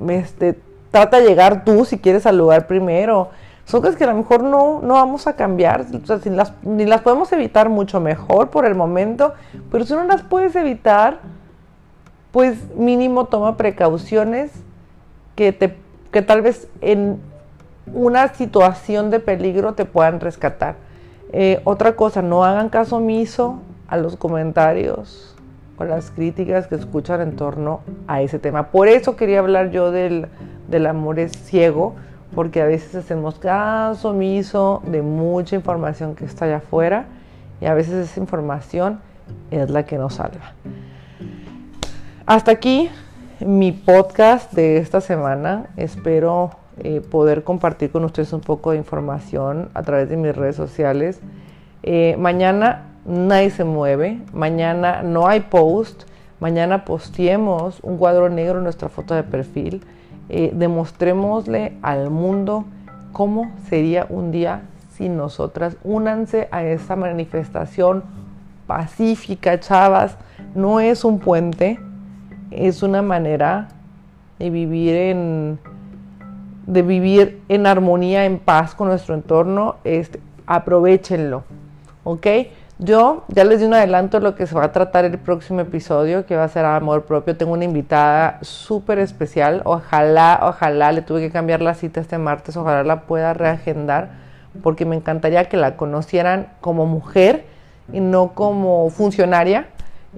Este, 0.09 0.59
trata 0.91 1.21
de 1.21 1.29
llegar 1.29 1.65
tú 1.65 1.85
si 1.85 1.99
quieres 1.99 2.27
al 2.27 2.39
lugar 2.39 2.67
primero 2.67 3.31
son 3.65 3.81
cosas 3.81 3.97
que 3.97 4.05
a 4.05 4.09
lo 4.09 4.15
mejor 4.15 4.43
no, 4.43 4.81
no 4.83 4.95
vamos 4.95 5.27
a 5.27 5.37
cambiar, 5.37 5.87
ni 6.63 6.85
las 6.85 7.01
podemos 7.01 7.33
evitar 7.33 7.69
mucho 7.71 8.01
mejor 8.01 8.51
por 8.51 8.67
el 8.67 8.75
momento, 8.75 9.33
pero 9.71 9.85
si 9.85 9.95
no 9.95 10.05
las 10.05 10.23
puedes 10.23 10.55
evitar, 10.55 11.21
pues 12.31 12.59
mínimo 12.77 13.27
toma 13.27 13.57
precauciones 13.57 14.51
que, 15.35 15.53
te, 15.53 15.77
que 16.13 16.21
tal 16.21 16.43
vez 16.43 16.69
en 16.81 17.21
una 17.93 18.29
situación 18.35 19.11
de 19.11 19.21
peligro 19.21 19.75
te 19.75 19.85
puedan 19.85 20.21
rescatar. 20.21 20.77
Eh, 21.33 21.61
otra 21.65 21.97
cosa, 21.97 22.23
no 22.23 22.45
hagan 22.45 22.69
caso 22.69 22.97
omiso 22.97 23.61
a 23.89 23.97
los 23.97 24.17
comentarios 24.17 25.35
o 25.77 25.85
las 25.85 26.11
críticas 26.11 26.67
que 26.67 26.77
escuchan 26.77 27.21
en 27.21 27.37
torno 27.37 27.81
a 28.07 28.23
ese 28.23 28.39
tema. 28.39 28.69
Por 28.71 28.89
eso 28.89 29.17
quería 29.17 29.41
hablar 29.41 29.71
yo 29.71 29.91
del, 29.91 30.29
del 30.69 30.87
amor 30.87 31.19
es 31.19 31.33
ciego, 31.33 31.95
porque 32.35 32.61
a 32.63 32.67
veces 32.67 32.95
hacemos 32.95 33.39
caso 33.39 34.11
omiso 34.11 34.83
de 34.87 35.03
mucha 35.03 35.57
información 35.57 36.15
que 36.15 36.25
está 36.25 36.47
allá 36.47 36.57
afuera 36.57 37.07
y 37.61 37.67
a 37.67 37.75
veces 37.75 38.11
esa 38.11 38.21
información 38.21 39.01
es 39.51 39.71
la 39.71 39.85
que 39.85 39.99
nos 39.99 40.15
salva. 40.15 40.53
Hasta 42.27 42.53
aquí 42.53 42.91
mi 43.41 43.73
podcast 43.73 44.53
de 44.53 44.79
esta 44.79 45.01
semana. 45.01 45.67
Espero 45.77 46.51
eh, 46.79 47.01
poder 47.01 47.45
compartir 47.45 47.91
con 47.91 48.05
ustedes 48.05 48.33
un 48.33 48.41
poco 48.41 48.73
de 48.73 48.79
información 48.79 49.71
a 49.75 49.83
través 49.83 50.09
de 50.09 50.17
mis 50.17 50.35
redes 50.35 50.57
sociales. 50.57 51.21
Eh, 51.83 52.17
mañana 52.19 52.95
nadie 53.05 53.51
se 53.51 53.65
mueve, 53.65 54.21
mañana 54.33 55.03
no 55.03 55.29
hay 55.29 55.41
post, 55.41 56.05
mañana 56.41 56.85
posteemos 56.85 57.81
un 57.83 57.99
cuadro 57.99 58.29
negro 58.29 58.59
en 58.59 58.65
nuestra 58.65 58.89
foto 58.89 59.15
de 59.15 59.23
perfil, 59.23 59.83
eh, 60.29 60.53
demostrémosle 60.55 61.77
al 61.83 62.11
mundo 62.11 62.65
cómo 63.13 63.51
sería 63.69 64.07
un 64.09 64.31
día 64.31 64.63
sin 64.93 65.17
nosotras. 65.17 65.77
Únanse 65.85 66.49
a 66.51 66.65
esa 66.65 66.97
manifestación 66.97 68.05
pacífica, 68.67 69.61
chavas. 69.61 70.17
No 70.55 70.81
es 70.81 71.05
un 71.05 71.19
puente, 71.19 71.79
es 72.51 72.83
una 72.83 73.03
manera 73.03 73.69
de 74.39 74.51
vivir 74.51 74.95
en 74.95 75.59
de 76.67 76.83
vivir 76.83 77.43
en 77.49 77.67
armonía, 77.67 78.25
en 78.25 78.39
paz 78.39 78.75
con 78.75 78.89
nuestro 78.89 79.15
entorno, 79.15 79.77
este, 79.85 80.21
aprovechenlo, 80.47 81.45
¿ok? 82.05 82.27
Yo 82.79 83.23
ya 83.29 83.45
les 83.45 83.61
di 83.61 83.67
un 83.67 83.75
adelanto 83.75 84.19
de 84.19 84.25
lo 84.25 84.35
que 84.35 84.49
se 84.49 84.55
va 84.57 84.65
a 84.65 84.73
tratar 84.73 85.05
el 85.05 85.17
próximo 85.19 85.61
episodio, 85.61 86.27
que 86.27 86.35
va 86.35 86.43
a 86.43 86.49
ser 86.49 86.65
amor 86.65 87.05
propio. 87.05 87.37
Tengo 87.37 87.53
una 87.53 87.65
invitada 87.65 88.39
súper 88.43 88.99
especial. 88.99 89.63
Ojalá, 89.65 90.41
ojalá, 90.43 90.91
le 90.91 91.03
tuve 91.03 91.21
que 91.21 91.31
cambiar 91.31 91.63
la 91.63 91.75
cita 91.75 92.01
este 92.01 92.19
martes, 92.19 92.57
ojalá 92.57 92.83
la 92.83 93.03
pueda 93.03 93.33
reagendar, 93.33 94.11
porque 94.61 94.87
me 94.87 94.97
encantaría 94.97 95.49
que 95.49 95.57
la 95.57 95.77
conocieran 95.77 96.49
como 96.61 96.85
mujer 96.85 97.45
y 97.93 98.01
no 98.01 98.33
como 98.35 98.91
funcionaria. 98.91 99.69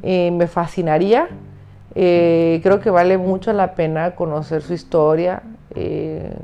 Eh, 0.02 0.30
me 0.30 0.46
fascinaría. 0.46 1.28
Eh, 1.94 2.60
creo 2.62 2.80
que 2.80 2.88
vale 2.88 3.18
mucho 3.18 3.52
la 3.52 3.74
pena 3.74 4.14
conocer 4.14 4.62
su 4.62 4.72
historia, 4.72 5.42
eh, 5.74 6.34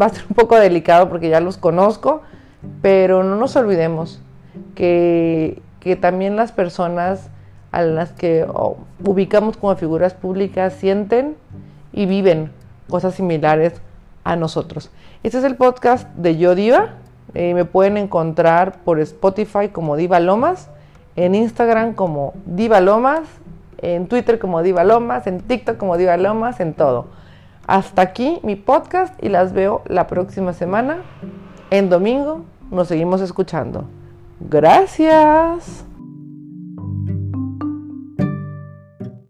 va 0.00 0.06
a 0.06 0.08
ser 0.08 0.24
un 0.28 0.34
poco 0.34 0.56
delicado 0.58 1.08
porque 1.08 1.28
ya 1.28 1.40
los 1.40 1.56
conozco, 1.56 2.22
pero 2.82 3.24
no 3.24 3.36
nos 3.36 3.56
olvidemos 3.56 4.22
que, 4.78 5.98
también 6.00 6.36
las 6.36 6.52
personas 6.52 7.30
a 7.72 7.82
las 7.82 8.12
que 8.12 8.46
ubicamos 9.04 9.56
como 9.56 9.74
figuras 9.74 10.14
públicas 10.14 10.74
sienten 10.74 11.36
y 11.92 12.06
viven 12.06 12.52
cosas 12.88 13.14
similares 13.14 13.80
a 14.22 14.36
nosotros. 14.36 14.90
Este 15.22 15.38
es 15.38 15.44
el 15.44 15.56
podcast 15.56 16.08
de 16.14 16.36
Yo 16.36 16.54
Diva. 16.54 16.94
Eh, 17.34 17.54
me 17.54 17.64
pueden 17.64 17.96
encontrar 17.96 18.78
por 18.84 19.00
Spotify 19.00 19.68
como 19.72 19.96
Diva 19.96 20.20
Lomas, 20.20 20.70
en 21.16 21.34
Instagram 21.34 21.94
como 21.94 22.34
Diva 22.46 22.80
Lomas, 22.80 23.22
en 23.78 24.06
Twitter 24.06 24.38
como 24.38 24.62
Diva 24.62 24.84
Lomas, 24.84 25.26
en 25.26 25.40
TikTok 25.40 25.76
como 25.76 25.96
Diva 25.96 26.16
Lomas, 26.16 26.60
en 26.60 26.74
todo. 26.74 27.06
Hasta 27.66 28.02
aquí 28.02 28.38
mi 28.42 28.56
podcast 28.56 29.12
y 29.22 29.28
las 29.28 29.52
veo 29.52 29.82
la 29.86 30.06
próxima 30.06 30.52
semana. 30.52 30.98
En 31.70 31.90
domingo 31.90 32.44
nos 32.70 32.88
seguimos 32.88 33.20
escuchando. 33.20 33.84
Gracias. 34.40 35.87